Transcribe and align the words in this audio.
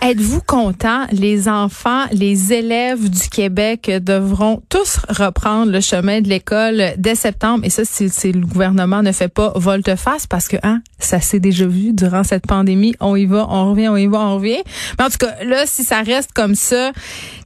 Êtes-vous 0.00 0.40
content? 0.42 1.06
Les 1.10 1.48
enfants, 1.48 2.04
les 2.12 2.52
élèves 2.52 3.10
du 3.10 3.28
Québec 3.28 3.90
devront 4.00 4.62
tous 4.68 5.00
reprendre 5.08 5.72
le 5.72 5.80
chemin 5.80 6.20
de 6.20 6.28
l'école 6.28 6.92
dès 6.96 7.16
septembre. 7.16 7.64
Et 7.64 7.70
ça, 7.70 7.82
si, 7.84 8.06
le 8.30 8.46
gouvernement 8.46 9.02
ne 9.02 9.10
fait 9.10 9.28
pas 9.28 9.52
volte-face, 9.56 10.28
parce 10.28 10.46
que 10.46 10.56
hein, 10.62 10.82
ça 11.00 11.20
s'est 11.20 11.40
déjà 11.40 11.66
vu 11.66 11.92
durant 11.92 12.22
cette 12.22 12.46
pandémie. 12.46 12.94
On 13.00 13.16
y 13.16 13.26
va, 13.26 13.46
on 13.50 13.70
revient, 13.70 13.88
on 13.88 13.96
y 13.96 14.06
va, 14.06 14.20
on 14.20 14.36
revient. 14.36 14.62
Mais 14.98 15.04
en 15.04 15.10
tout 15.10 15.18
cas, 15.18 15.34
là, 15.44 15.64
si 15.66 15.82
ça 15.82 16.02
reste 16.02 16.30
comme 16.32 16.54
ça, 16.54 16.92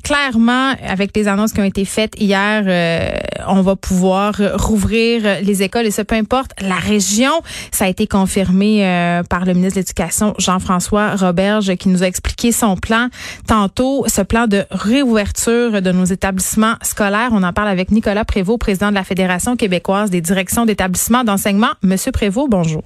clairement, 0.04 0.72
avec 0.86 1.16
les 1.16 1.28
annonces 1.28 1.52
qui 1.52 1.60
ont 1.60 1.64
été 1.64 1.86
faites 1.86 2.20
hier, 2.20 2.64
euh, 2.66 3.18
on 3.48 3.62
va 3.62 3.76
pouvoir 3.76 4.34
rouvrir 4.54 5.40
les 5.42 5.62
écoles 5.62 5.86
et 5.86 5.90
ça, 5.90 6.04
peu 6.04 6.16
importe 6.16 6.50
la 6.60 6.74
région. 6.74 7.32
Ça 7.70 7.86
a 7.86 7.88
été 7.88 8.06
confirmé 8.06 8.86
euh, 8.86 9.22
par 9.22 9.46
le 9.46 9.54
ministre 9.54 9.76
de 9.76 9.80
l'Éducation, 9.80 10.34
Jean-François 10.38 11.16
Roberge, 11.16 11.74
qui 11.76 11.88
nous 11.88 12.02
a 12.02 12.06
expliqué 12.06 12.41
son 12.50 12.76
plan 12.76 13.08
tantôt, 13.46 14.04
ce 14.08 14.22
plan 14.22 14.48
de 14.48 14.64
réouverture 14.70 15.80
de 15.80 15.92
nos 15.92 16.04
établissements 16.04 16.74
scolaires. 16.82 17.30
On 17.32 17.44
en 17.44 17.52
parle 17.52 17.68
avec 17.68 17.92
Nicolas 17.92 18.24
Prévost, 18.24 18.58
président 18.58 18.90
de 18.90 18.94
la 18.94 19.04
Fédération 19.04 19.56
québécoise 19.56 20.10
des 20.10 20.20
directions 20.20 20.66
d'établissements 20.66 21.22
d'enseignement. 21.22 21.70
Monsieur 21.82 22.10
Prévost, 22.10 22.50
bonjour. 22.50 22.82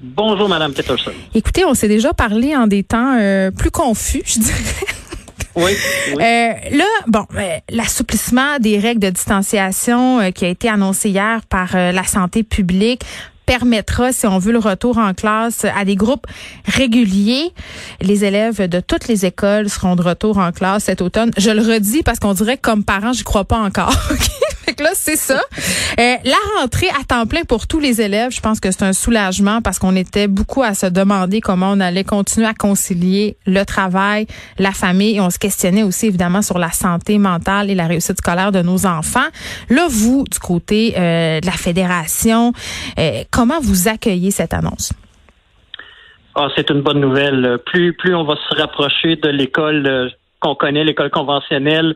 Bonjour, 0.00 0.48
Madame 0.48 0.72
Peterson. 0.72 1.12
Écoutez, 1.34 1.64
on 1.64 1.74
s'est 1.74 1.88
déjà 1.88 2.12
parlé 2.12 2.56
en 2.56 2.66
des 2.66 2.82
temps 2.82 3.18
euh, 3.20 3.50
plus 3.50 3.70
confus, 3.70 4.22
je 4.24 4.38
dirais. 4.38 4.86
Oui. 5.54 5.72
Euh, 6.12 6.52
là, 6.72 6.84
bon, 7.06 7.26
euh, 7.36 7.58
l'assouplissement 7.70 8.58
des 8.58 8.78
règles 8.78 9.00
de 9.00 9.10
distanciation 9.10 10.20
euh, 10.20 10.30
qui 10.30 10.44
a 10.44 10.48
été 10.48 10.68
annoncé 10.68 11.10
hier 11.10 11.40
par 11.48 11.74
la 11.74 12.04
santé 12.04 12.42
publique 12.42 13.02
permettra, 13.46 14.12
si 14.12 14.26
on 14.26 14.38
veut, 14.38 14.52
le 14.52 14.58
retour 14.58 14.98
en 14.98 15.14
classe 15.14 15.64
à 15.64 15.84
des 15.84 15.96
groupes 15.96 16.26
réguliers. 16.66 17.52
Les 18.00 18.24
élèves 18.24 18.68
de 18.68 18.80
toutes 18.80 19.08
les 19.08 19.26
écoles 19.26 19.68
seront 19.68 19.96
de 19.96 20.02
retour 20.02 20.38
en 20.38 20.52
classe 20.52 20.84
cet 20.84 21.02
automne. 21.02 21.30
Je 21.36 21.50
le 21.50 21.62
redis 21.62 22.02
parce 22.02 22.18
qu'on 22.18 22.34
dirait 22.34 22.56
que 22.56 22.62
comme 22.62 22.84
parents, 22.84 23.12
j'y 23.12 23.24
crois 23.24 23.44
pas 23.44 23.58
encore. 23.58 23.94
fait 24.64 24.74
que 24.74 24.82
là, 24.82 24.90
c'est 24.94 25.16
ça. 25.16 25.40
Euh, 25.98 26.14
la 26.24 26.60
rentrée 26.60 26.88
à 26.88 27.04
temps 27.04 27.26
plein 27.26 27.42
pour 27.44 27.66
tous 27.66 27.80
les 27.80 28.00
élèves, 28.00 28.32
je 28.32 28.40
pense 28.40 28.60
que 28.60 28.70
c'est 28.70 28.84
un 28.84 28.92
soulagement 28.92 29.60
parce 29.60 29.78
qu'on 29.78 29.96
était 29.96 30.28
beaucoup 30.28 30.62
à 30.62 30.74
se 30.74 30.86
demander 30.86 31.40
comment 31.40 31.72
on 31.72 31.80
allait 31.80 32.04
continuer 32.04 32.46
à 32.46 32.54
concilier 32.54 33.36
le 33.46 33.64
travail, 33.64 34.26
la 34.58 34.72
famille 34.72 35.16
et 35.16 35.20
on 35.20 35.30
se 35.30 35.38
questionnait 35.38 35.82
aussi 35.82 36.06
évidemment 36.06 36.42
sur 36.42 36.58
la 36.58 36.70
santé 36.70 37.18
mentale 37.18 37.70
et 37.70 37.74
la 37.74 37.86
réussite 37.86 38.18
scolaire 38.18 38.52
de 38.52 38.62
nos 38.62 38.86
enfants. 38.86 39.28
Là, 39.68 39.86
vous, 39.88 40.24
du 40.30 40.38
côté 40.38 40.94
euh, 40.96 41.40
de 41.40 41.46
la 41.46 41.52
fédération, 41.52 42.52
euh, 42.98 43.22
comment 43.30 43.60
vous 43.60 43.88
accueillez 43.88 44.30
cette 44.30 44.54
annonce? 44.54 44.92
Ah, 46.34 46.48
c'est 46.56 46.70
une 46.70 46.80
bonne 46.80 47.00
nouvelle. 47.00 47.58
Plus, 47.66 47.92
plus 47.92 48.14
on 48.14 48.24
va 48.24 48.36
se 48.36 48.56
rapprocher 48.56 49.16
de 49.16 49.28
l'école 49.28 49.86
euh, 49.86 50.08
qu'on 50.40 50.54
connaît, 50.54 50.84
l'école 50.84 51.10
conventionnelle, 51.10 51.94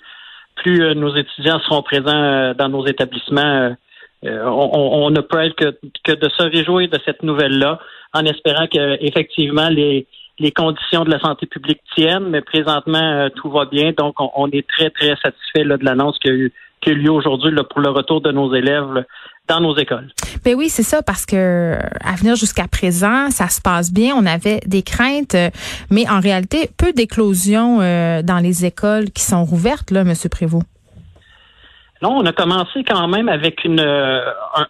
plus 0.56 0.82
euh, 0.82 0.94
nos 0.94 1.14
étudiants 1.14 1.60
seront 1.60 1.82
présents 1.82 2.22
euh, 2.22 2.54
dans 2.54 2.68
nos 2.68 2.86
établissements. 2.86 3.76
Euh, 4.24 4.44
on, 4.44 5.10
ne 5.10 5.20
peut 5.20 5.40
être 5.44 5.54
que, 5.56 6.12
de 6.12 6.28
se 6.28 6.42
réjouir 6.42 6.88
de 6.88 6.98
cette 7.04 7.22
nouvelle-là, 7.22 7.78
en 8.12 8.24
espérant 8.24 8.66
que 8.66 8.96
effectivement 9.04 9.68
les, 9.68 10.06
les 10.38 10.50
conditions 10.50 11.04
de 11.04 11.10
la 11.10 11.20
santé 11.20 11.46
publique 11.46 11.80
tiennent, 11.94 12.28
mais 12.30 12.40
présentement 12.40 13.28
tout 13.36 13.50
va 13.50 13.66
bien, 13.66 13.92
donc 13.96 14.16
on, 14.18 14.48
est 14.50 14.66
très 14.66 14.90
très 14.90 15.14
satisfait 15.22 15.64
de 15.64 15.84
l'annonce 15.84 16.18
qui 16.18 16.30
a 16.30 16.32
eu 16.32 16.52
qui 16.87 16.92
a 16.92 16.95
lieu 16.95 17.11
aujourd'hui 17.11 17.53
pour 17.69 17.81
le 17.81 17.91
retour 17.91 18.20
de 18.20 18.31
nos 18.31 18.55
élèves 18.55 19.05
dans 19.48 19.61
nos 19.61 19.77
écoles. 19.77 20.09
Ben 20.45 20.55
oui, 20.55 20.69
c'est 20.69 20.85
ça, 20.85 21.02
parce 21.02 21.27
que 21.27 21.77
à 22.05 22.14
venir 22.14 22.36
jusqu'à 22.36 22.69
présent, 22.69 23.30
ça 23.30 23.48
se 23.48 23.61
passe 23.61 23.92
bien. 23.92 24.14
On 24.17 24.24
avait 24.24 24.61
des 24.67 24.83
craintes, 24.83 25.36
mais 25.91 26.08
en 26.08 26.20
réalité, 26.20 26.70
peu 26.79 26.92
d'éclosions 26.92 27.80
euh, 27.80 28.23
dans 28.23 28.39
les 28.39 28.64
écoles 28.64 29.11
qui 29.11 29.23
sont 29.23 29.45
rouvertes, 29.45 29.91
là, 29.91 30.05
Monsieur 30.05 30.29
Prévost. 30.29 30.64
Non, 32.02 32.19
on 32.19 32.27
a 32.27 32.33
commencé 32.33 32.85
quand 32.85 33.08
même 33.08 33.29
avec 33.29 33.64
une 33.64 33.80
euh, 33.80 34.20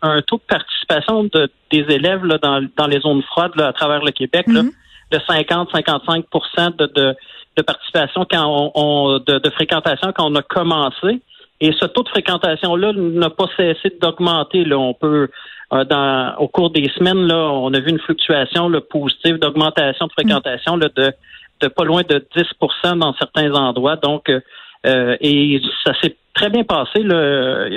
un, 0.00 0.22
taux 0.22 0.36
de 0.36 0.42
participation 0.48 1.24
de, 1.24 1.50
des 1.72 1.84
élèves 1.88 2.24
là, 2.24 2.38
dans, 2.38 2.64
dans 2.76 2.86
les 2.86 3.00
zones 3.00 3.22
froides 3.22 3.56
là, 3.56 3.66
à 3.66 3.72
travers 3.72 4.02
le 4.02 4.12
Québec 4.12 4.46
là, 4.46 4.62
mhm. 4.62 4.70
de 5.10 5.18
50-55 5.18 6.76
de, 6.76 6.86
de, 6.86 7.16
de, 7.56 7.62
participation 7.62 8.24
quand 8.30 8.70
on, 8.74 9.18
de, 9.18 9.38
de 9.38 9.50
fréquentation 9.50 10.12
quand 10.14 10.30
on 10.30 10.34
a 10.36 10.42
commencé. 10.42 11.20
Et 11.60 11.72
ce 11.72 11.86
taux 11.86 12.02
de 12.02 12.08
fréquentation-là 12.08 12.92
n'a 12.94 13.30
pas 13.30 13.46
cessé 13.56 13.92
d'augmenter. 14.00 14.64
Là, 14.64 14.78
on 14.78 14.94
peut 14.94 15.28
euh, 15.72 15.84
dans, 15.84 16.36
au 16.38 16.48
cours 16.48 16.70
des 16.70 16.88
semaines, 16.96 17.26
là, 17.26 17.36
on 17.36 17.72
a 17.72 17.80
vu 17.80 17.90
une 17.90 17.98
fluctuation 17.98 18.68
là, 18.68 18.80
positive 18.80 19.38
d'augmentation 19.38 20.06
de 20.06 20.12
fréquentation 20.12 20.76
là, 20.76 20.88
de, 20.94 21.12
de 21.60 21.68
pas 21.68 21.84
loin 21.84 22.02
de 22.02 22.24
10% 22.36 22.98
dans 22.98 23.14
certains 23.14 23.52
endroits. 23.54 23.96
Donc, 23.96 24.28
euh, 24.28 25.16
et 25.20 25.60
ça 25.84 25.92
s'est 26.00 26.16
très 26.34 26.50
bien 26.50 26.64
passé. 26.64 27.02
Là. 27.02 27.68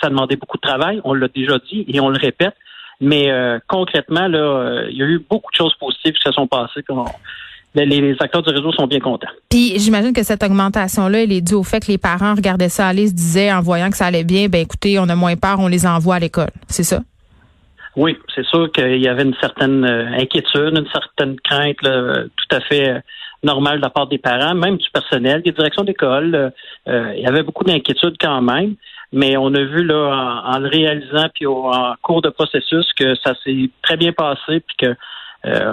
Ça 0.00 0.06
a 0.06 0.10
demandé 0.10 0.36
beaucoup 0.36 0.56
de 0.56 0.66
travail, 0.66 1.00
on 1.04 1.12
l'a 1.12 1.28
déjà 1.28 1.58
dit 1.70 1.84
et 1.86 2.00
on 2.00 2.08
le 2.08 2.18
répète. 2.18 2.54
Mais 3.00 3.30
euh, 3.30 3.58
concrètement, 3.68 4.26
là, 4.26 4.86
il 4.90 4.96
y 4.96 5.02
a 5.02 5.06
eu 5.06 5.18
beaucoup 5.18 5.52
de 5.52 5.56
choses 5.56 5.74
positives 5.74 6.14
qui 6.14 6.22
se 6.22 6.32
sont 6.32 6.48
passées. 6.48 6.82
Les 7.74 8.16
acteurs 8.20 8.42
du 8.42 8.50
réseau 8.50 8.72
sont 8.72 8.86
bien 8.86 9.00
contents. 9.00 9.28
Puis 9.48 9.78
j'imagine 9.78 10.12
que 10.12 10.22
cette 10.22 10.42
augmentation-là, 10.42 11.22
elle 11.22 11.32
est 11.32 11.40
due 11.40 11.54
au 11.54 11.62
fait 11.62 11.80
que 11.80 11.92
les 11.92 11.98
parents 11.98 12.34
regardaient 12.34 12.68
ça 12.68 12.88
aller, 12.88 13.08
se 13.08 13.14
disaient 13.14 13.52
en 13.52 13.60
voyant 13.60 13.90
que 13.90 13.96
ça 13.96 14.06
allait 14.06 14.24
bien, 14.24 14.48
ben 14.48 14.60
écoutez, 14.60 14.98
on 14.98 15.08
a 15.08 15.14
moins 15.14 15.36
peur, 15.36 15.56
on 15.58 15.68
les 15.68 15.86
envoie 15.86 16.16
à 16.16 16.18
l'école. 16.18 16.50
C'est 16.68 16.82
ça? 16.82 17.00
Oui, 17.96 18.16
c'est 18.34 18.46
sûr 18.46 18.70
qu'il 18.70 19.02
y 19.02 19.08
avait 19.08 19.24
une 19.24 19.34
certaine 19.40 19.84
euh, 19.84 20.06
inquiétude, 20.18 20.78
une 20.78 20.88
certaine 20.92 21.38
crainte 21.40 21.78
tout 21.80 22.56
à 22.56 22.60
fait 22.60 22.90
euh, 22.90 23.00
normale 23.42 23.78
de 23.78 23.82
la 23.82 23.90
part 23.90 24.06
des 24.06 24.18
parents, 24.18 24.54
même 24.54 24.76
du 24.76 24.88
personnel, 24.90 25.42
des 25.42 25.52
directions 25.52 25.84
d'école. 25.84 26.52
Euh, 26.88 27.12
il 27.16 27.22
y 27.22 27.26
avait 27.26 27.42
beaucoup 27.42 27.64
d'inquiétudes 27.64 28.16
quand 28.20 28.40
même, 28.40 28.76
mais 29.12 29.36
on 29.36 29.52
a 29.54 29.62
vu 29.62 29.82
là 29.84 30.42
en, 30.44 30.58
le 30.58 30.68
réalisant 30.68 31.28
puis 31.34 31.46
en 31.46 31.94
cours 32.02 32.22
de 32.22 32.28
processus 32.28 32.86
que 32.96 33.14
ça 33.16 33.34
s'est 33.42 33.70
très 33.82 33.96
bien 33.96 34.12
passé 34.12 34.60
puis 34.60 34.76
que 34.78 34.94
euh, 35.46 35.72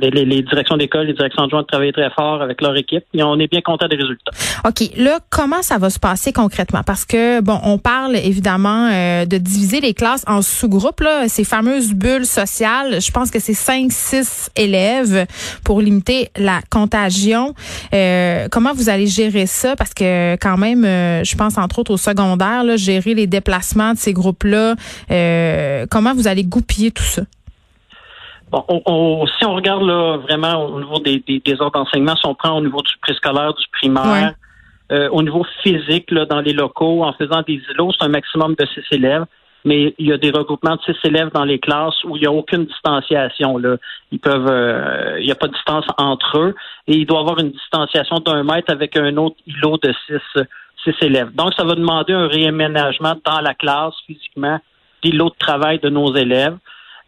les, 0.00 0.10
les, 0.10 0.42
directions 0.42 0.76
d'école, 0.76 1.06
les 1.06 1.14
directions 1.14 1.44
adjointes 1.44 1.66
travaillent 1.66 1.92
très 1.92 2.10
fort 2.10 2.42
avec 2.42 2.60
leur 2.60 2.76
équipe 2.76 3.04
et 3.14 3.22
on 3.22 3.38
est 3.38 3.50
bien 3.50 3.62
content 3.62 3.88
des 3.88 3.96
résultats. 3.96 4.32
OK. 4.66 4.90
Là, 4.96 5.20
comment 5.30 5.62
ça 5.62 5.78
va 5.78 5.88
se 5.88 5.98
passer 5.98 6.34
concrètement? 6.34 6.82
Parce 6.84 7.06
que, 7.06 7.40
bon, 7.40 7.58
on 7.64 7.78
parle 7.78 8.16
évidemment 8.16 8.90
euh, 8.92 9.24
de 9.24 9.38
diviser 9.38 9.80
les 9.80 9.94
classes 9.94 10.22
en 10.26 10.42
sous-groupes, 10.42 11.02
ces 11.28 11.44
fameuses 11.44 11.94
bulles 11.94 12.26
sociales. 12.26 13.00
Je 13.00 13.10
pense 13.10 13.30
que 13.30 13.38
c'est 13.38 13.52
5-6 13.52 14.50
élèves 14.54 15.26
pour 15.64 15.80
limiter 15.80 16.28
la 16.36 16.60
contagion. 16.70 17.54
Euh, 17.94 18.48
comment 18.50 18.74
vous 18.74 18.90
allez 18.90 19.06
gérer 19.06 19.46
ça? 19.46 19.76
Parce 19.76 19.94
que 19.94 20.34
quand 20.36 20.58
même, 20.58 20.84
je 20.84 21.36
pense 21.36 21.56
entre 21.56 21.78
autres 21.78 21.92
au 21.92 21.96
secondaire, 21.96 22.64
gérer 22.76 23.14
les 23.14 23.26
déplacements 23.26 23.94
de 23.94 23.98
ces 23.98 24.12
groupes-là. 24.12 24.74
comment 25.90 26.14
vous 26.14 26.28
allez 26.28 26.44
goupiller 26.44 26.90
tout 26.90 27.02
ça? 27.02 27.22
Bon, 28.50 28.64
on, 28.68 29.26
si 29.38 29.44
on 29.44 29.54
regarde 29.54 29.82
là 29.82 30.18
vraiment 30.18 30.64
au 30.66 30.80
niveau 30.80 30.98
des, 31.00 31.18
des, 31.26 31.40
des 31.40 31.60
ordres 31.60 31.80
d'enseignement, 31.80 32.14
si 32.16 32.26
on 32.26 32.34
prend 32.34 32.56
au 32.56 32.60
niveau 32.60 32.80
du 32.80 32.96
préscolaire, 33.02 33.54
du 33.54 33.66
primaire, 33.72 34.34
euh, 34.92 35.08
au 35.10 35.22
niveau 35.22 35.44
physique, 35.62 36.10
là, 36.12 36.26
dans 36.26 36.40
les 36.40 36.52
locaux, 36.52 37.02
en 37.02 37.12
faisant 37.12 37.42
des 37.42 37.60
îlots, 37.70 37.90
c'est 37.98 38.04
un 38.04 38.08
maximum 38.08 38.54
de 38.54 38.66
six 38.66 38.84
élèves. 38.92 39.24
Mais 39.64 39.94
il 39.98 40.06
y 40.06 40.12
a 40.12 40.16
des 40.16 40.30
regroupements 40.30 40.76
de 40.76 40.82
six 40.82 40.96
élèves 41.02 41.30
dans 41.32 41.44
les 41.44 41.58
classes 41.58 42.04
où 42.04 42.16
il 42.16 42.20
n'y 42.20 42.26
a 42.26 42.30
aucune 42.30 42.66
distanciation. 42.66 43.58
Là. 43.58 43.78
Ils 44.12 44.20
peuvent, 44.20 44.46
euh, 44.48 45.16
il 45.18 45.26
n'y 45.26 45.32
a 45.32 45.34
pas 45.34 45.48
de 45.48 45.54
distance 45.54 45.84
entre 45.98 46.38
eux 46.38 46.54
et 46.86 46.94
il 46.94 47.04
doit 47.04 47.18
y 47.18 47.22
avoir 47.22 47.40
une 47.40 47.50
distanciation 47.50 48.20
d'un 48.20 48.44
mètre 48.44 48.70
avec 48.72 48.96
un 48.96 49.16
autre 49.16 49.34
îlot 49.44 49.76
de 49.82 49.92
six, 50.06 50.44
six 50.84 50.94
élèves. 51.04 51.34
Donc, 51.34 51.52
ça 51.54 51.64
va 51.64 51.74
demander 51.74 52.12
un 52.12 52.28
réaménagement 52.28 53.14
dans 53.24 53.40
la 53.40 53.54
classe 53.54 53.94
physiquement 54.06 54.60
d'îlots 55.02 55.30
de 55.30 55.38
travail 55.38 55.80
de 55.80 55.88
nos 55.88 56.14
élèves. 56.14 56.56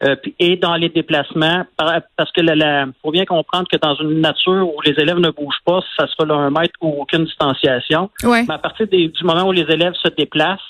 Euh, 0.04 0.14
et 0.38 0.56
dans 0.56 0.76
les 0.76 0.90
déplacements, 0.90 1.64
parce 1.76 2.30
que 2.32 2.40
il 2.40 2.92
faut 3.02 3.10
bien 3.10 3.24
comprendre 3.24 3.66
que 3.68 3.76
dans 3.76 3.96
une 3.96 4.20
nature 4.20 4.68
où 4.72 4.80
les 4.82 4.92
élèves 4.92 5.18
ne 5.18 5.30
bougent 5.30 5.62
pas, 5.64 5.80
ça 5.96 6.06
sera 6.06 6.24
là 6.24 6.34
un 6.34 6.50
mètre 6.50 6.74
ou 6.80 7.02
aucune 7.02 7.24
distanciation. 7.24 8.08
Mais 8.22 8.48
à 8.48 8.58
partir 8.58 8.86
du 8.86 9.10
moment 9.24 9.48
où 9.48 9.52
les 9.52 9.66
élèves 9.68 9.94
se 9.94 10.08
déplacent, 10.08 10.60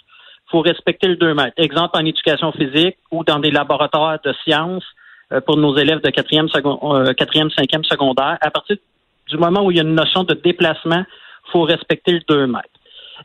faut 0.50 0.60
respecter 0.60 1.08
le 1.08 1.16
2 1.16 1.34
mètres. 1.34 1.52
Exemple 1.58 1.98
en 1.98 2.06
éducation 2.06 2.52
physique 2.52 2.96
ou 3.10 3.22
dans 3.22 3.38
des 3.38 3.50
laboratoires 3.50 4.18
de 4.24 4.32
sciences 4.44 4.84
euh, 5.32 5.42
pour 5.42 5.58
nos 5.58 5.76
élèves 5.76 6.00
de 6.00 6.08
quatrième, 6.08 6.46
euh, 6.54 7.12
quatrième, 7.12 7.50
cinquième 7.50 7.84
secondaire. 7.84 8.38
À 8.40 8.50
partir 8.50 8.76
du 9.28 9.36
moment 9.36 9.62
où 9.62 9.70
il 9.70 9.76
y 9.76 9.80
a 9.80 9.82
une 9.82 9.94
notion 9.94 10.24
de 10.24 10.32
déplacement, 10.32 11.04
faut 11.52 11.62
respecter 11.62 12.12
le 12.12 12.20
2 12.26 12.46
mètres. 12.46 12.64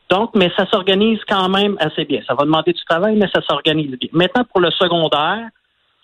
Donc, 0.10 0.32
mais 0.36 0.52
ça 0.58 0.66
s'organise 0.70 1.20
quand 1.30 1.48
même 1.48 1.78
assez 1.80 2.04
bien. 2.04 2.22
Ça 2.28 2.34
va 2.34 2.44
demander 2.44 2.74
du 2.74 2.84
travail, 2.84 3.16
mais 3.16 3.30
ça 3.34 3.42
s'organise 3.42 3.98
bien. 3.98 4.10
Maintenant, 4.12 4.44
pour 4.44 4.60
le 4.60 4.72
secondaire, 4.72 5.48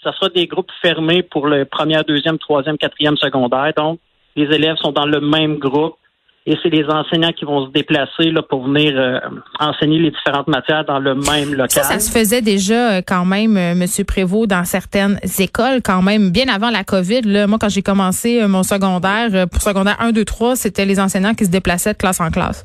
ça 0.04 0.14
sera 0.14 0.30
des 0.30 0.48
groupes 0.48 0.72
fermés 0.82 1.24
pour 1.24 1.48
le 1.48 1.66
premier, 1.66 2.02
deuxième, 2.08 2.38
troisième, 2.38 2.78
quatrième 2.78 3.18
secondaire. 3.18 3.74
Donc, 3.76 4.00
les 4.36 4.46
élèves 4.46 4.78
sont 4.78 4.92
dans 4.92 5.06
le 5.06 5.20
même 5.20 5.58
groupe 5.58 5.96
et 6.46 6.58
c'est 6.64 6.70
les 6.70 6.86
enseignants 6.86 7.34
qui 7.34 7.44
vont 7.44 7.68
se 7.68 7.72
déplacer 7.72 8.32
là, 8.32 8.42
pour 8.42 8.64
venir 8.66 8.94
euh, 8.96 9.20
enseigner 9.60 10.00
les 10.00 10.10
différentes 10.10 10.48
matières 10.48 10.86
dans 10.86 10.98
le 10.98 11.14
même 11.14 11.52
local. 11.52 11.70
Ça, 11.70 11.84
ça 11.84 12.00
se 12.00 12.10
faisait 12.10 12.42
déjà 12.42 12.94
euh, 12.94 13.02
quand 13.06 13.26
même, 13.26 13.58
euh, 13.58 13.76
Monsieur 13.76 14.06
Prévost, 14.06 14.50
dans 14.50 14.64
certaines 14.64 15.20
écoles, 15.38 15.82
quand 15.84 16.02
même, 16.02 16.32
bien 16.32 16.48
avant 16.48 16.70
la 16.70 16.84
COVID. 16.84 17.22
Là, 17.24 17.46
moi, 17.46 17.60
quand 17.60 17.70
j'ai 17.70 17.82
commencé 17.82 18.48
mon 18.48 18.64
secondaire, 18.64 19.48
pour 19.50 19.62
secondaire 19.62 19.98
1, 20.00 20.14
2, 20.14 20.24
3, 20.26 20.56
c'était 20.56 20.86
les 20.86 21.00
enseignants 21.00 21.34
qui 21.34 21.46
se 21.46 21.52
déplaçaient 21.52 21.94
de 21.94 21.98
classe 21.98 22.22
en 22.22 22.32
classe. 22.32 22.64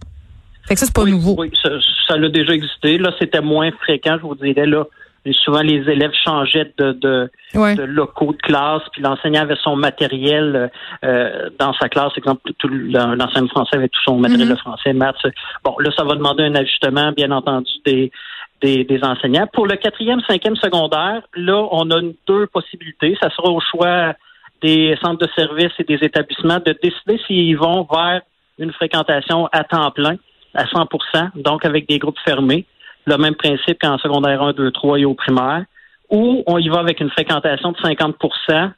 Fait 0.67 0.75
que 0.75 0.81
ça, 0.81 0.87
c'est 0.87 0.95
pas 0.95 1.05
nouveau. 1.05 1.35
Oui, 1.37 1.51
ça, 1.63 1.69
ça 2.09 2.15
a 2.15 2.29
déjà 2.29 2.53
existé. 2.53 2.97
Là, 2.97 3.13
c'était 3.19 3.43
moins 3.43 3.71
fréquent, 3.83 4.17
je 4.19 4.23
vous 4.23 4.37
dirais, 4.37 4.67
là 4.67 4.85
souvent 5.32 5.62
les 5.62 5.88
élèves 5.91 6.12
changeaient 6.25 6.71
de, 6.76 6.93
de, 6.93 7.31
de 7.55 7.82
locaux 7.82 8.32
de 8.32 8.43
classe, 8.43 8.82
puis 8.93 9.00
l'enseignant 9.00 9.43
avait 9.43 9.56
son 9.62 9.75
matériel 9.75 10.71
euh, 11.05 11.50
dans 11.59 11.73
sa 11.75 11.88
classe. 11.88 12.12
Exemple, 12.17 12.53
tout 12.59 12.69
l'enseignant 12.69 13.49
français 13.49 13.76
avait 13.76 13.88
tout 13.88 14.00
son 14.05 14.19
matériel 14.19 14.49
de 14.49 14.55
mm-hmm. 14.55 14.59
français, 14.59 14.93
maths. 14.93 15.26
Bon, 15.65 15.76
là, 15.79 15.91
ça 15.97 16.05
va 16.05 16.15
demander 16.15 16.44
un 16.44 16.55
ajustement, 16.55 17.12
bien 17.12 17.31
entendu, 17.31 17.73
des, 17.87 18.12
des, 18.61 18.85
des, 18.85 19.03
enseignants. 19.03 19.47
Pour 19.53 19.67
le 19.67 19.76
quatrième, 19.76 20.21
cinquième 20.29 20.56
secondaire, 20.56 21.23
là, 21.35 21.67
on 21.70 21.91
a 21.91 22.00
deux 22.27 22.47
possibilités. 22.49 23.17
Ça 23.20 23.31
sera 23.31 23.50
au 23.50 23.61
choix 23.61 24.15
des 24.62 24.97
centres 25.03 25.27
de 25.27 25.31
services 25.35 25.73
et 25.79 25.85
des 25.85 25.99
établissements 26.03 26.59
de 26.65 26.77
décider 26.82 27.20
s'ils 27.27 27.56
vont 27.56 27.87
vers 27.91 28.20
une 28.59 28.73
fréquentation 28.73 29.47
à 29.53 29.65
temps 29.65 29.91
plein, 29.91 30.17
à 30.55 30.65
100% 30.65 31.31
donc 31.37 31.65
avec 31.65 31.88
des 31.88 31.99
groupes 31.99 32.19
fermés 32.25 32.67
le 33.06 33.17
même 33.19 33.35
principe 33.35 33.81
qu'en 33.81 33.99
secondaire 33.99 34.43
1, 34.43 34.53
2, 34.53 34.71
3 34.71 34.99
et 34.99 35.05
au 35.05 35.15
primaire, 35.15 35.65
ou 36.11 36.43
on 36.47 36.59
y 36.59 36.69
va 36.69 36.81
avec 36.81 37.01
une 37.01 37.11
fréquentation 37.11 37.73
de 37.73 37.77
50% 37.77 38.71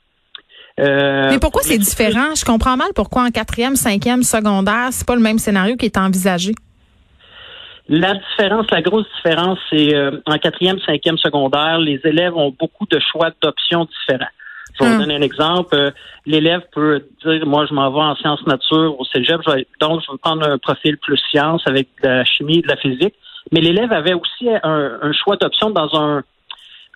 euh, 0.78 1.30
Mais 1.30 1.38
pourquoi 1.38 1.62
c'est 1.62 1.78
différent? 1.78 2.34
Je 2.34 2.44
comprends 2.44 2.76
mal 2.76 2.88
pourquoi 2.94 3.22
en 3.22 3.30
quatrième, 3.30 3.76
cinquième, 3.76 4.22
secondaire, 4.22 4.88
c'est 4.90 5.06
pas 5.06 5.16
le 5.16 5.22
même 5.22 5.38
scénario 5.38 5.76
qui 5.76 5.86
est 5.86 5.98
envisagé. 5.98 6.52
La 7.88 8.14
différence, 8.14 8.66
la 8.72 8.82
grosse 8.82 9.06
différence, 9.16 9.58
c'est 9.70 9.94
euh, 9.94 10.20
en 10.26 10.38
quatrième, 10.38 10.78
cinquième 10.80 11.18
secondaire, 11.18 11.78
les 11.78 12.00
élèves 12.02 12.36
ont 12.36 12.54
beaucoup 12.58 12.86
de 12.90 12.98
choix 12.98 13.30
d'options 13.40 13.86
différents. 13.86 14.28
Je 14.74 14.84
vais 14.84 14.90
vous 14.90 14.96
hum. 14.96 15.02
donner 15.02 15.16
un 15.16 15.22
exemple. 15.22 15.74
Euh, 15.74 15.90
l'élève 16.26 16.62
peut 16.72 17.06
dire, 17.24 17.46
moi, 17.46 17.64
je 17.66 17.72
m'en 17.72 17.90
vais 17.90 18.00
en 18.00 18.16
sciences 18.16 18.44
nature 18.46 18.98
au 18.98 19.04
cégep, 19.04 19.40
donc 19.80 20.02
je 20.04 20.12
vais 20.12 20.18
prendre 20.18 20.50
un 20.50 20.58
profil 20.58 20.98
plus 20.98 21.16
sciences 21.30 21.62
avec 21.66 21.88
de 22.02 22.08
la 22.08 22.24
chimie, 22.24 22.60
de 22.60 22.68
la 22.68 22.76
physique. 22.76 23.14
Mais 23.52 23.60
l'élève 23.60 23.92
avait 23.92 24.14
aussi 24.14 24.48
un, 24.62 25.12
choix 25.12 25.36
d'option 25.36 25.70
dans 25.70 25.88
un, 25.94 26.22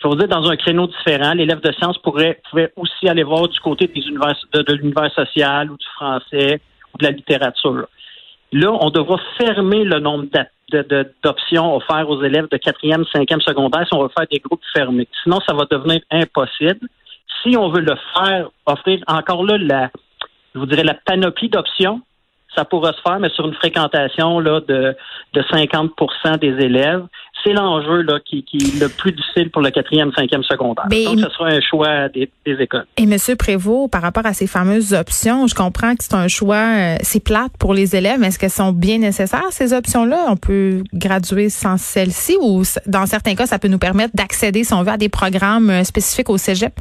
je 0.02 0.08
veux 0.08 0.16
dire, 0.16 0.28
dans 0.28 0.48
un 0.48 0.56
créneau 0.56 0.86
différent. 0.88 1.32
L'élève 1.34 1.60
de 1.60 1.72
sciences 1.72 1.98
pourrait, 1.98 2.40
pouvait 2.50 2.72
aussi 2.76 3.08
aller 3.08 3.22
voir 3.22 3.48
du 3.48 3.60
côté 3.60 3.86
des 3.86 4.00
univers, 4.00 4.34
de, 4.52 4.72
l'univers 4.72 5.12
social 5.14 5.70
ou 5.70 5.76
du 5.76 5.86
français 5.94 6.60
ou 6.92 6.98
de 6.98 7.04
la 7.04 7.10
littérature. 7.12 7.86
Là, 8.52 8.72
on 8.80 8.90
devra 8.90 9.16
fermer 9.38 9.84
le 9.84 10.00
nombre 10.00 10.26
d'options 11.22 11.76
offertes 11.76 12.08
aux 12.08 12.22
élèves 12.22 12.48
de 12.50 12.56
quatrième, 12.56 13.04
cinquième 13.12 13.40
secondaire 13.40 13.86
si 13.86 13.94
on 13.94 14.02
veut 14.02 14.10
faire 14.16 14.26
des 14.30 14.40
groupes 14.40 14.62
fermés. 14.72 15.06
Sinon, 15.22 15.38
ça 15.46 15.54
va 15.54 15.66
devenir 15.70 16.00
impossible. 16.10 16.88
Si 17.42 17.56
on 17.56 17.68
veut 17.70 17.80
le 17.80 17.94
faire, 18.14 18.50
offrir 18.66 19.00
encore 19.06 19.44
là 19.44 19.56
la, 19.56 19.90
je 20.54 20.58
vous 20.58 20.66
dirais, 20.66 20.82
la 20.82 20.94
panoplie 20.94 21.48
d'options, 21.48 22.00
ça 22.54 22.64
pourrait 22.64 22.92
se 22.92 23.00
faire, 23.02 23.18
mais 23.20 23.28
sur 23.30 23.46
une 23.46 23.54
fréquentation 23.54 24.40
là, 24.40 24.60
de, 24.66 24.96
de 25.34 25.44
50 25.50 25.90
des 26.40 26.64
élèves. 26.64 27.04
C'est 27.42 27.52
l'enjeu 27.54 28.02
là, 28.02 28.18
qui, 28.22 28.42
qui 28.42 28.58
est 28.58 28.80
le 28.80 28.88
plus 28.88 29.12
difficile 29.12 29.50
pour 29.50 29.62
le 29.62 29.70
quatrième, 29.70 30.12
cinquième 30.12 30.42
secondaire. 30.42 30.84
Donc, 30.88 31.20
ce 31.20 31.30
sera 31.30 31.46
un 31.46 31.60
choix 31.60 32.08
des, 32.10 32.28
écoles. 32.44 32.84
Et 32.98 33.04
M. 33.04 33.16
Prévost, 33.38 33.90
par 33.90 34.02
rapport 34.02 34.26
à 34.26 34.34
ces 34.34 34.46
fameuses 34.46 34.92
options, 34.92 35.46
je 35.46 35.54
comprends 35.54 35.94
que 35.94 36.04
c'est 36.04 36.14
un 36.14 36.28
choix, 36.28 36.56
euh, 36.56 36.96
c'est 37.00 37.24
plate 37.24 37.52
pour 37.58 37.72
les 37.72 37.96
élèves, 37.96 38.18
mais 38.18 38.26
est-ce 38.26 38.38
qu'elles 38.38 38.50
sont 38.50 38.72
bien 38.72 38.98
nécessaires, 38.98 39.50
ces 39.50 39.72
options-là? 39.72 40.26
On 40.28 40.36
peut 40.36 40.82
graduer 40.92 41.48
sans 41.48 41.78
celles-ci 41.78 42.36
ou 42.42 42.62
dans 42.86 43.06
certains 43.06 43.34
cas, 43.34 43.46
ça 43.46 43.58
peut 43.58 43.68
nous 43.68 43.78
permettre 43.78 44.14
d'accéder, 44.14 44.64
si 44.64 44.74
on 44.74 44.82
veut, 44.82 44.92
à 44.92 44.98
des 44.98 45.08
programmes 45.08 45.70
euh, 45.70 45.84
spécifiques 45.84 46.28
au 46.28 46.36
cégep? 46.36 46.74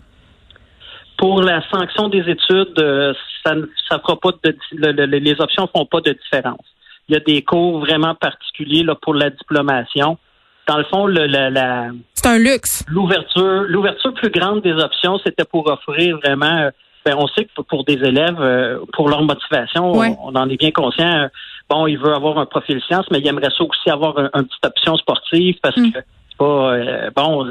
Pour 1.19 1.41
la 1.41 1.61
sanction 1.69 2.07
des 2.07 2.21
études, 2.21 2.79
euh, 2.79 3.13
ça 3.45 3.53
ne 3.53 3.65
ça 3.89 3.99
fera 3.99 4.17
pas 4.17 4.29
de 4.41 4.55
les 5.03 5.41
options 5.41 5.67
font 5.75 5.85
pas 5.85 5.99
de 5.99 6.13
différence. 6.13 6.65
Il 7.09 7.13
y 7.13 7.17
a 7.17 7.19
des 7.19 7.41
cours 7.41 7.79
vraiment 7.79 8.15
particuliers 8.15 8.83
là, 8.83 8.95
pour 8.95 9.13
la 9.13 9.29
diplomation. 9.29 10.17
Dans 10.65 10.77
le 10.77 10.85
fond, 10.85 11.07
le, 11.07 11.25
la, 11.25 11.89
c'est 12.13 12.27
un 12.27 12.37
luxe. 12.37 12.85
L'ouverture, 12.87 13.65
l'ouverture 13.67 14.13
plus 14.13 14.29
grande 14.29 14.61
des 14.61 14.73
options, 14.73 15.19
c'était 15.25 15.45
pour 15.45 15.67
offrir 15.69 16.17
vraiment. 16.23 16.57
Euh, 16.57 16.71
ben, 17.05 17.15
on 17.17 17.27
sait 17.27 17.45
que 17.45 17.61
pour 17.61 17.83
des 17.83 17.93
élèves, 17.93 18.39
euh, 18.39 18.79
pour 18.93 19.09
leur 19.09 19.23
motivation, 19.23 19.91
on, 19.91 20.35
en 20.35 20.49
est 20.49 20.57
bien 20.57 20.71
conscient. 20.71 21.29
bon, 21.69 21.87
il 21.87 21.97
veut 21.97 22.13
avoir 22.13 22.37
un 22.37 22.45
profil 22.45 22.81
science, 22.87 23.05
mais 23.11 23.19
il 23.19 23.27
aimerait 23.27 23.51
ça 23.57 23.63
aussi 23.63 23.89
avoir 23.89 24.17
une 24.19 24.45
petite 24.45 24.65
option 24.65 24.95
sportive 24.97 25.55
parce 25.61 25.77
mm. 25.77 25.91
que 25.91 25.99
euh, 26.45 27.09
bon, 27.15 27.45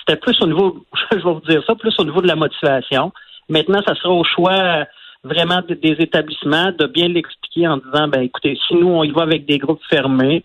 c'était 0.00 0.18
plus 0.18 0.40
au 0.42 0.46
niveau, 0.46 0.84
je 1.12 1.16
vais 1.16 1.22
vous 1.22 1.40
dire 1.48 1.62
ça, 1.66 1.74
plus 1.74 1.94
au 1.98 2.04
niveau 2.04 2.20
de 2.20 2.28
la 2.28 2.36
motivation. 2.36 3.12
Maintenant, 3.48 3.80
ça 3.86 3.94
sera 3.94 4.10
au 4.10 4.24
choix 4.24 4.84
vraiment 5.24 5.60
des 5.68 5.96
établissements 5.98 6.70
de 6.78 6.86
bien 6.86 7.08
l'expliquer 7.08 7.66
en 7.66 7.78
disant, 7.78 8.08
ben 8.08 8.22
écoutez, 8.22 8.58
si 8.66 8.74
nous 8.74 8.88
on 8.88 9.04
y 9.04 9.10
va 9.10 9.22
avec 9.22 9.46
des 9.46 9.58
groupes 9.58 9.82
fermés, 9.88 10.44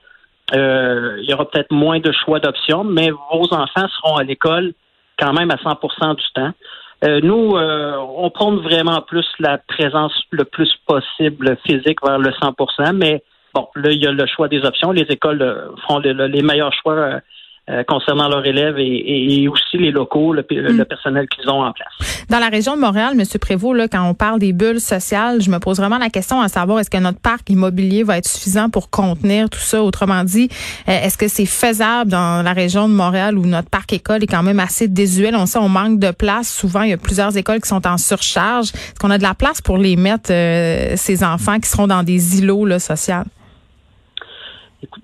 euh, 0.53 1.18
il 1.21 1.30
y 1.30 1.33
aura 1.33 1.50
peut-être 1.50 1.71
moins 1.71 2.00
de 2.00 2.12
choix 2.12 2.39
d'options, 2.39 2.83
mais 2.83 3.12
vos 3.12 3.53
enfants 3.53 3.88
seront 3.88 4.18
à 4.18 4.24
l'école 4.24 4.74
quand 5.19 5.33
même 5.33 5.51
à 5.51 5.56
100% 5.56 6.15
du 6.15 6.24
temps. 6.33 6.51
Euh, 7.06 7.19
nous, 7.21 7.56
on 7.57 8.30
prône 8.30 8.59
vraiment 8.59 9.01
plus 9.01 9.27
la 9.39 9.57
présence 9.57 10.13
le 10.31 10.45
plus 10.45 10.74
possible 10.88 11.57
physique 11.65 12.00
vers 12.03 12.18
le 12.18 12.31
100%, 12.31 12.94
mais 12.94 13.21
bon, 13.53 13.68
là, 13.75 13.91
il 13.91 14.01
y 14.01 14.07
a 14.07 14.12
le 14.12 14.25
choix 14.25 14.47
des 14.47 14.63
options. 14.63 14.91
Les 14.91 15.06
écoles 15.09 15.71
font 15.88 16.00
les 16.00 16.41
meilleurs 16.41 16.74
choix 16.74 17.19
euh, 17.69 17.81
concernant 17.88 18.27
leurs 18.27 18.45
élèves 18.45 18.75
et, 18.77 19.48
aussi 19.48 19.77
les 19.77 19.92
locaux, 19.92 20.33
le, 20.33 20.42
mm. 20.42 20.83
personnel 20.83 21.27
qu'ils 21.30 21.50
ont 21.50 21.63
en 21.63 21.71
place. 21.71 22.25
Dans 22.30 22.39
la 22.39 22.50
région 22.50 22.75
de 22.75 22.81
Montréal, 22.81 23.13
M. 23.18 23.25
Prévost, 23.39 23.77
là, 23.77 23.88
quand 23.88 24.04
on 24.04 24.13
parle 24.13 24.39
des 24.39 24.51
bulles 24.51 24.81
sociales, 24.81 25.42
je 25.42 25.50
me 25.50 25.60
pose 25.60 25.77
vraiment 25.77 25.98
la 25.98 26.10
question 26.10 26.42
à 26.42 26.50
savoir 26.50 26.81
est-ce 26.81 26.89
que 26.89 26.98
notre 26.98 27.19
parc 27.19 27.50
immobilier 27.50 28.04
va 28.04 28.18
être 28.18 28.27
suffisant 28.27 28.69
pour 28.69 28.89
contenir 28.89 29.50
tout 29.50 29.60
ça? 29.60 29.81
Autrement 29.81 30.25
dit, 30.25 30.50
euh, 30.89 31.06
est-ce 31.06 31.18
que 31.18 31.30
c'est 31.30 31.45
faisable 31.45 32.12
dans 32.12 32.44
la 32.44 32.51
région 32.51 32.89
de 32.89 32.94
Montréal 32.94 33.38
où 33.38 33.45
notre 33.45 33.69
parc 33.69 33.94
école 33.94 34.24
est 34.24 34.27
quand 34.27 34.44
même 34.44 34.59
assez 34.59 34.89
désuet? 34.89 35.33
On 35.33 35.45
sait, 35.45 35.59
on 35.59 35.69
manque 35.69 36.00
de 36.00 36.12
place. 36.12 36.54
Souvent, 36.54 36.81
il 36.81 36.89
y 36.89 36.94
a 36.94 36.98
plusieurs 36.98 37.38
écoles 37.38 37.62
qui 37.62 37.69
sont 37.69 37.88
en 37.88 37.98
surcharge. 37.98 38.71
Est-ce 38.74 39.00
qu'on 39.00 39.09
a 39.09 39.18
de 39.18 39.24
la 39.24 39.36
place 39.36 39.62
pour 39.62 39.77
les 39.77 39.95
mettre, 39.95 40.31
euh, 40.31 40.95
ces 40.98 41.24
enfants 41.24 41.59
qui 41.62 41.69
seront 41.69 41.88
dans 41.88 42.04
des 42.04 42.39
îlots 42.39 42.66
là, 42.66 42.80
sociaux? 42.80 43.24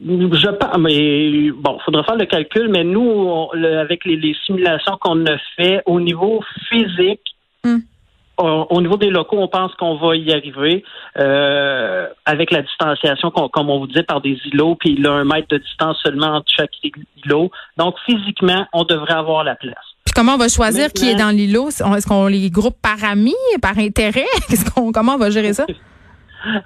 Je 0.02 0.50
pense, 0.50 0.78
mais 0.78 1.52
bon, 1.52 1.78
il 1.80 1.84
faudra 1.84 2.04
faire 2.04 2.16
le 2.16 2.26
calcul, 2.26 2.70
mais 2.70 2.84
nous, 2.84 3.50
avec 3.54 4.06
les, 4.06 4.36
simulations 4.46 4.98
qu'on 5.00 5.26
a 5.26 5.38
fait 5.56 5.82
au 5.86 6.00
niveau 6.00 6.42
physique, 6.70 7.22
hmm. 7.64 7.80
au 8.38 8.82
niveau 8.82 8.98
des 8.98 9.10
locaux, 9.10 9.38
on 9.40 9.48
pense 9.48 9.74
qu'on 9.76 9.96
va 9.96 10.16
y 10.16 10.32
arriver 10.32 10.84
euh, 11.18 12.08
avec 12.26 12.52
la 12.52 12.62
distanciation, 12.62 13.32
comme 13.32 13.70
on 13.70 13.80
vous 13.80 13.88
dit, 13.88 14.04
par 14.04 14.22
des 14.22 14.38
îlots, 14.52 14.76
puis 14.76 14.96
il 14.98 15.06
a 15.08 15.12
un 15.12 15.26
mètre 15.26 15.48
de 15.50 15.58
distance 15.58 15.98
seulement 16.04 16.38
entre 16.38 16.52
chaque 16.56 16.72
îlot. 17.26 17.52
Donc, 17.78 17.96
physiquement, 18.06 18.66
on 18.74 18.84
devrait 18.84 19.14
avoir 19.14 19.44
la 19.44 19.56
place. 19.56 19.76
Puis 20.06 20.14
comment 20.16 20.34
on 20.34 20.38
va 20.38 20.50
choisir 20.50 20.92
qui 20.92 21.10
est 21.10 21.16
dans 21.16 21.30
l'îlot? 21.30 21.70
Est-ce 21.70 22.08
qu'on 22.08 22.28
les 22.28 22.50
groupe 22.50 22.78
par 22.82 23.04
amis, 23.04 23.36
par 23.62 23.78
intérêt? 23.78 24.26
qu'on, 24.76 24.92
comment 24.92 25.16
on 25.16 25.20
va 25.20 25.30
gérer 25.30 25.54
ça? 25.54 25.66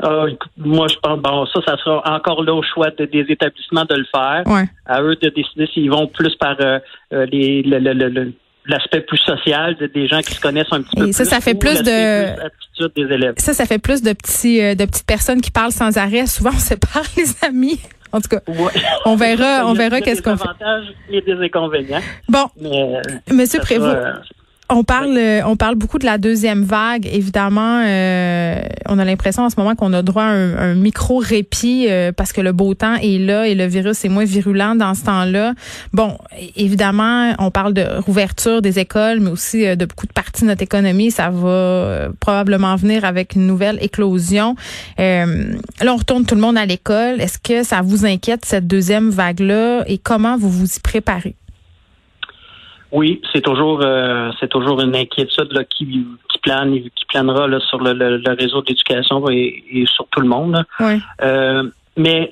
Euh, 0.03 0.31
moi, 0.57 0.87
je 0.87 0.95
pense, 1.01 1.19
bon, 1.19 1.45
ça, 1.47 1.59
ça 1.65 1.77
sera 1.77 2.15
encore 2.15 2.43
là 2.43 2.53
au 2.53 2.63
choix 2.63 2.89
des 2.91 3.25
établissements 3.29 3.85
de 3.85 3.95
le 3.95 4.05
faire. 4.13 4.43
À 4.85 5.01
eux 5.01 5.15
de 5.15 5.29
décider 5.29 5.67
s'ils 5.73 5.89
vont 5.89 6.07
plus 6.07 6.35
par 6.35 6.55
euh, 6.59 6.79
euh, 7.13 8.31
l'aspect 8.65 9.01
plus 9.01 9.17
social 9.17 9.75
des 9.93 10.07
gens 10.07 10.21
qui 10.21 10.33
se 10.33 10.41
connaissent 10.41 10.71
un 10.71 10.81
petit 10.81 10.95
peu 10.95 11.11
ça, 11.11 11.23
plus. 11.23 11.29
Ça 11.29 11.41
fait 11.41 11.55
plus 11.55 11.81
de 11.83 12.93
des 12.95 13.13
élèves. 13.13 13.35
Ça, 13.37 13.53
ça 13.53 13.65
fait 13.65 13.79
plus 13.79 14.01
de 14.01 14.13
petits 14.13 14.59
de 14.75 14.85
petites 14.85 15.05
personnes 15.05 15.41
qui 15.41 15.51
parlent 15.51 15.71
sans 15.71 15.97
arrêt. 15.97 16.25
Souvent, 16.27 16.51
on 16.53 16.59
sépare 16.59 17.03
les 17.17 17.45
amis. 17.45 17.79
En 18.11 18.21
tout 18.21 18.29
cas, 18.29 18.41
on 19.05 19.15
verra, 19.15 19.65
on 19.65 19.73
verra 19.73 19.99
qu'est-ce 19.99 20.21
qu'on 20.21 20.37
fait. 20.37 20.43
Des 20.43 20.63
avantages 20.63 20.93
et 21.09 21.21
des 21.21 21.33
inconvénients. 21.33 22.01
Bon, 22.29 22.47
Monsieur 23.31 23.59
Prévost. 23.59 23.97
On 24.69 24.83
parle, 24.85 25.17
euh, 25.17 25.41
on 25.45 25.57
parle 25.57 25.75
beaucoup 25.75 25.99
de 25.99 26.05
la 26.05 26.17
deuxième 26.17 26.63
vague. 26.63 27.05
Évidemment, 27.11 27.83
euh, 27.85 28.61
on 28.87 28.97
a 28.97 29.03
l'impression 29.03 29.43
en 29.43 29.49
ce 29.49 29.55
moment 29.57 29.75
qu'on 29.75 29.91
a 29.91 30.01
droit 30.01 30.23
à 30.23 30.27
un, 30.27 30.73
micro 30.73 31.17
répit 31.17 31.87
euh, 31.89 32.13
parce 32.13 32.31
que 32.31 32.39
le 32.39 32.53
beau 32.53 32.73
temps 32.73 32.95
est 32.95 33.19
là 33.19 33.45
et 33.45 33.55
le 33.55 33.65
virus 33.65 34.05
est 34.05 34.09
moins 34.09 34.23
virulent 34.23 34.75
dans 34.75 34.93
ce 34.95 35.03
temps-là. 35.03 35.53
Bon, 35.91 36.17
évidemment, 36.55 37.33
on 37.39 37.51
parle 37.51 37.73
de 37.73 37.85
rouverture 37.99 38.61
des 38.61 38.79
écoles, 38.79 39.19
mais 39.19 39.31
aussi 39.31 39.63
de 39.75 39.85
beaucoup 39.85 40.07
de 40.07 40.13
parties 40.13 40.43
de 40.43 40.47
notre 40.47 40.63
économie. 40.63 41.11
Ça 41.11 41.29
va 41.29 42.07
probablement 42.21 42.75
venir 42.77 43.03
avec 43.03 43.35
une 43.35 43.45
nouvelle 43.45 43.77
éclosion. 43.81 44.55
là, 44.97 45.25
on 45.85 45.97
retourne 45.97 46.25
tout 46.25 46.35
le 46.35 46.41
monde 46.41 46.57
à 46.57 46.65
l'école. 46.65 47.19
Est-ce 47.19 47.37
que 47.37 47.63
ça 47.63 47.81
vous 47.81 48.05
inquiète 48.05 48.45
cette 48.45 48.67
deuxième 48.67 49.09
vague-là? 49.09 49.83
Et 49.87 49.97
comment 49.97 50.37
vous 50.37 50.49
vous 50.49 50.67
y 50.67 50.79
préparez? 50.79 51.35
Oui, 52.93 53.19
c'est 53.33 53.41
toujours 53.41 53.81
euh, 53.81 54.29
c'est 54.39 54.49
toujours 54.49 54.79
une 54.79 54.95
inquiétude 54.95 55.51
là, 55.51 55.63
qui, 55.63 56.05
qui 56.31 56.37
plane 56.43 56.73
qui 56.73 57.05
planera 57.09 57.47
là, 57.47 57.59
sur 57.59 57.79
le, 57.79 57.93
le, 57.93 58.35
réseau 58.39 58.61
d'éducation 58.61 59.27
et, 59.31 59.63
et, 59.71 59.85
sur 59.87 60.07
tout 60.09 60.21
le 60.21 60.27
monde. 60.27 60.63
Oui. 60.79 61.01
Euh, 61.23 61.63
mais 61.97 62.29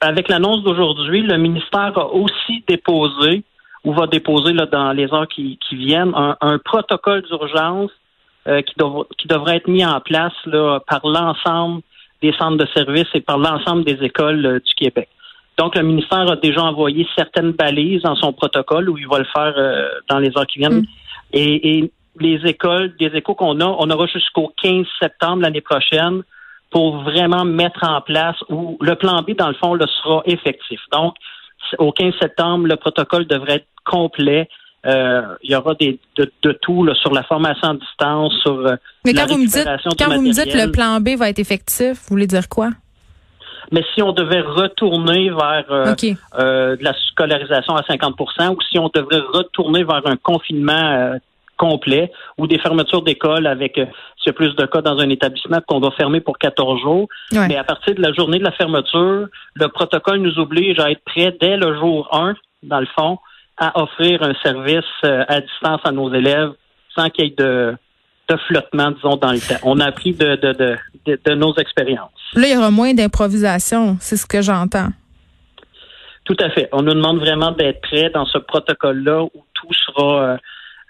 avec 0.00 0.28
l'annonce 0.28 0.64
d'aujourd'hui, 0.64 1.22
le 1.22 1.38
ministère 1.38 1.96
a 1.96 2.12
aussi 2.12 2.64
déposé 2.66 3.44
ou 3.84 3.92
va 3.94 4.08
déposer 4.08 4.52
là, 4.52 4.66
dans 4.66 4.92
les 4.92 5.12
heures 5.14 5.28
qui, 5.28 5.58
qui 5.68 5.76
viennent 5.76 6.12
un, 6.16 6.36
un 6.40 6.58
protocole 6.58 7.22
d'urgence 7.22 7.92
euh, 8.48 8.62
qui, 8.62 8.74
dev, 8.78 9.04
qui 9.16 9.28
devrait 9.28 9.58
être 9.58 9.68
mis 9.68 9.84
en 9.84 10.00
place 10.00 10.32
là, 10.46 10.80
par 10.88 11.06
l'ensemble 11.06 11.82
des 12.20 12.32
centres 12.32 12.56
de 12.56 12.66
services 12.74 13.08
et 13.14 13.20
par 13.20 13.38
l'ensemble 13.38 13.84
des 13.84 14.02
écoles 14.02 14.44
euh, 14.44 14.58
du 14.58 14.74
Québec. 14.74 15.08
Donc, 15.60 15.76
le 15.76 15.82
ministère 15.82 16.20
a 16.20 16.36
déjà 16.36 16.62
envoyé 16.62 17.06
certaines 17.14 17.52
balises 17.52 18.00
dans 18.00 18.16
son 18.16 18.32
protocole 18.32 18.88
où 18.88 18.96
il 18.96 19.06
va 19.06 19.18
le 19.18 19.26
faire 19.26 19.52
euh, 19.58 19.90
dans 20.08 20.18
les 20.18 20.30
heures 20.34 20.46
qui 20.46 20.58
viennent. 20.58 20.80
Mm. 20.80 20.86
Et, 21.34 21.78
et, 21.78 21.92
les 22.18 22.40
écoles, 22.46 22.94
des 22.98 23.10
échos 23.14 23.34
qu'on 23.34 23.60
a, 23.60 23.66
on 23.66 23.90
aura 23.90 24.06
jusqu'au 24.06 24.52
15 24.62 24.86
septembre 25.00 25.42
l'année 25.42 25.60
prochaine 25.60 26.22
pour 26.70 27.02
vraiment 27.02 27.44
mettre 27.44 27.84
en 27.86 28.00
place 28.00 28.36
où 28.48 28.78
le 28.80 28.94
plan 28.94 29.22
B, 29.22 29.32
dans 29.36 29.48
le 29.48 29.54
fond, 29.54 29.74
le 29.74 29.86
sera 29.86 30.22
effectif. 30.24 30.80
Donc, 30.92 31.14
au 31.78 31.92
15 31.92 32.14
septembre, 32.20 32.66
le 32.66 32.76
protocole 32.76 33.26
devrait 33.26 33.56
être 33.56 33.68
complet. 33.84 34.48
Euh, 34.86 35.22
il 35.42 35.50
y 35.50 35.54
aura 35.54 35.74
des, 35.74 35.98
de, 36.16 36.30
de 36.42 36.52
tout 36.52 36.84
là, 36.84 36.94
sur 36.94 37.12
la 37.12 37.22
formation 37.22 37.68
à 37.68 37.74
distance, 37.74 38.32
sur 38.42 38.66
euh, 38.66 38.76
Mais 39.04 39.12
la 39.12 39.26
quand, 39.26 39.34
vous 39.34 39.38
me, 39.38 39.46
dites, 39.46 39.98
quand 39.98 40.14
vous 40.14 40.22
me 40.22 40.32
dites 40.32 40.54
le 40.54 40.72
plan 40.72 41.00
B 41.00 41.18
va 41.18 41.28
être 41.28 41.38
effectif, 41.38 41.92
vous 41.92 42.08
voulez 42.08 42.26
dire 42.26 42.48
quoi? 42.48 42.70
Mais 43.72 43.84
si 43.94 44.02
on 44.02 44.12
devait 44.12 44.40
retourner 44.40 45.30
vers 45.30 45.64
euh, 45.70 45.94
euh, 46.38 46.76
de 46.76 46.84
la 46.84 46.94
scolarisation 47.10 47.74
à 47.74 47.82
50% 47.82 48.54
ou 48.54 48.58
si 48.70 48.78
on 48.78 48.90
devrait 48.92 49.22
retourner 49.32 49.84
vers 49.84 50.06
un 50.06 50.16
confinement 50.16 50.72
euh, 50.72 51.18
complet 51.60 52.10
ou 52.38 52.46
des 52.46 52.58
fermetures 52.58 53.02
d'école 53.02 53.46
avec 53.46 53.76
euh, 53.76 53.84
s'il 54.16 54.28
y 54.28 54.30
a 54.30 54.32
plus 54.32 54.56
de 54.56 54.64
cas 54.64 54.80
dans 54.80 54.98
un 54.98 55.10
établissement 55.10 55.58
qu'on 55.66 55.80
doit 55.80 55.92
fermer 55.92 56.20
pour 56.20 56.38
14 56.38 56.80
jours. 56.80 57.06
Ouais. 57.32 57.48
Mais 57.48 57.56
à 57.56 57.64
partir 57.64 57.94
de 57.94 58.00
la 58.00 58.12
journée 58.14 58.38
de 58.38 58.44
la 58.44 58.52
fermeture, 58.52 59.28
le 59.54 59.68
protocole 59.68 60.18
nous 60.18 60.38
oblige 60.38 60.78
à 60.80 60.90
être 60.90 61.04
prêt 61.04 61.36
dès 61.38 61.58
le 61.58 61.78
jour 61.78 62.08
1, 62.12 62.34
dans 62.62 62.80
le 62.80 62.88
fond, 62.98 63.18
à 63.58 63.78
offrir 63.82 64.22
un 64.22 64.32
service 64.42 64.84
euh, 65.04 65.24
à 65.28 65.40
distance 65.42 65.80
à 65.84 65.92
nos 65.92 66.12
élèves 66.12 66.52
sans 66.96 67.10
qu'il 67.10 67.26
y 67.26 67.28
ait 67.28 67.34
de, 67.36 67.76
de 68.30 68.36
flottement, 68.46 68.90
disons, 68.96 69.16
dans 69.16 69.32
le 69.32 69.40
temps. 69.48 69.60
On 69.70 69.80
a 69.80 69.86
appris 69.92 70.12
de, 70.12 70.30
de, 70.44 70.52
de, 70.62 70.70
de, 71.06 71.18
de 71.26 71.34
nos 71.34 71.54
expériences. 71.64 72.10
Là, 72.34 72.46
il 72.48 72.54
y 72.54 72.56
aura 72.56 72.70
moins 72.70 72.92
d'improvisation, 72.98 73.96
c'est 74.00 74.18
ce 74.22 74.26
que 74.32 74.40
j'entends. 74.48 74.90
Tout 76.24 76.36
à 76.46 76.48
fait. 76.50 76.68
On 76.72 76.82
nous 76.82 76.94
demande 77.00 77.18
vraiment 77.18 77.50
d'être 77.50 77.80
prêts 77.80 78.10
dans 78.10 78.26
ce 78.26 78.38
protocole-là 78.38 79.18
où 79.24 79.38
tout 79.54 79.74
sera 79.84 80.10
euh, 80.12 80.36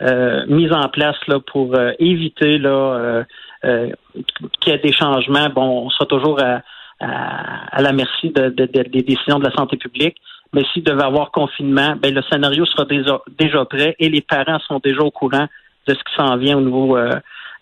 euh, 0.03 0.47
mis 0.49 0.71
en 0.71 0.89
place 0.89 1.17
là, 1.29 1.39
pour 1.53 1.67
euh, 1.75 1.93
éviter 1.99 2.59
là, 2.59 3.25
qu'il 3.63 4.73
y 4.73 4.77
ait 4.77 4.79
des 4.79 4.93
changements. 4.93 5.49
Bon, 5.49 5.87
on 5.87 5.91
sera 5.91 6.07
toujours 6.07 6.39
à, 6.41 6.61
à, 7.01 7.77
à 7.77 7.81
la 7.87 7.93
merci 7.93 8.31
de, 8.31 8.45
de, 8.59 8.65
de, 8.67 8.83
des 8.97 9.03
décisions 9.13 9.39
de 9.39 9.47
la 9.49 9.55
santé 9.61 9.77
publique. 9.77 10.17
Mais 10.53 10.65
s'il 10.73 10.83
devait 10.83 11.05
avoir 11.05 11.31
confinement, 11.31 11.95
ben, 12.03 12.13
le 12.13 12.23
scénario 12.31 12.65
sera 12.67 12.85
déjà, 12.85 13.21
déjà 13.39 13.65
prêt 13.65 13.95
et 13.99 14.09
les 14.09 14.21
parents 14.21 14.59
sont 14.67 14.81
déjà 14.83 15.03
au 15.03 15.13
courant 15.13 15.47
de 15.91 15.99
ce 15.99 16.05
qui 16.05 16.15
s'en 16.17 16.37
vient 16.37 16.59
au 16.59 16.61
niveau 16.61 16.97
euh, 16.97 17.13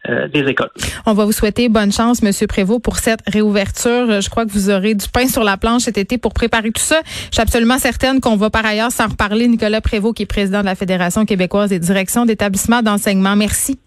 euh, 0.09 0.29
des 0.29 0.41
écoles. 0.41 0.71
On 1.07 1.13
va 1.13 1.25
vous 1.25 1.33
souhaiter 1.33 1.69
bonne 1.69 1.93
chance, 1.93 2.23
Monsieur 2.23 2.47
Prévost, 2.47 2.83
pour 2.83 2.97
cette 2.97 3.21
réouverture. 3.27 4.21
Je 4.21 4.29
crois 4.31 4.45
que 4.45 4.51
vous 4.51 4.71
aurez 4.71 4.95
du 4.95 5.09
pain 5.09 5.27
sur 5.27 5.45
la 5.45 5.57
planche 5.57 5.83
cet 5.83 5.99
été 5.99 6.19
pour 6.19 6.35
préparer 6.35 6.71
tout 6.71 6.83
ça. 6.83 7.01
Je 7.05 7.35
suis 7.35 7.43
absolument 7.43 7.79
certaine 7.79 8.21
qu'on 8.21 8.37
va 8.37 8.51
par 8.51 8.65
ailleurs 8.65 8.93
s'en 8.93 9.09
reparler. 9.09 9.49
Nicolas 9.49 9.81
Prévost, 9.81 10.17
qui 10.17 10.23
est 10.23 10.27
président 10.27 10.61
de 10.61 10.67
la 10.67 10.75
Fédération 10.75 11.25
québécoise 11.25 11.71
des 11.71 11.79
directions 11.79 12.27
d'établissements 12.27 12.83
d'enseignement. 12.83 13.35
Merci. 13.37 13.79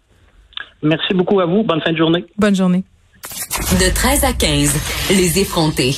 Merci 0.83 1.13
beaucoup 1.13 1.39
à 1.39 1.45
vous. 1.45 1.63
Bonne 1.63 1.81
fin 1.81 1.91
de 1.91 1.97
journée. 1.97 2.25
Bonne 2.37 2.55
journée. 2.55 2.83
De 3.79 3.93
13 3.93 4.23
à 4.25 4.33
15, 4.33 5.11
les 5.11 5.39
effrontés. 5.39 5.93